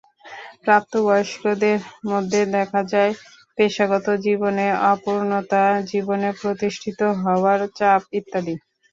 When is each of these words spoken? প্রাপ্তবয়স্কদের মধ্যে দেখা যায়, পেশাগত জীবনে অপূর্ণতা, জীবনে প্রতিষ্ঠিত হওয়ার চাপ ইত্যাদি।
প্রাপ্তবয়স্কদের 0.63 1.79
মধ্যে 2.05 2.41
দেখা 2.55 2.81
যায়, 2.93 3.13
পেশাগত 3.57 4.07
জীবনে 4.25 4.65
অপূর্ণতা, 4.91 5.61
জীবনে 5.91 6.29
প্রতিষ্ঠিত 6.39 6.99
হওয়ার 7.21 7.59
চাপ 7.77 8.01
ইত্যাদি। 8.19 8.55